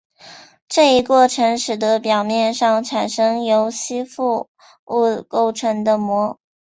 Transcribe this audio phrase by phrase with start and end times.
[0.67, 4.49] 这一过程使得表面上产生由吸附
[4.87, 6.39] 物构成的膜。